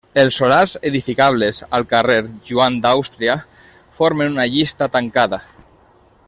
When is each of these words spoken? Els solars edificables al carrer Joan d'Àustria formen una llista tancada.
Els 0.19 0.37
solars 0.39 0.71
edificables 0.89 1.59
al 1.79 1.85
carrer 1.91 2.17
Joan 2.47 2.79
d'Àustria 2.87 3.37
formen 4.01 4.35
una 4.39 4.49
llista 4.55 4.89
tancada. 4.99 5.41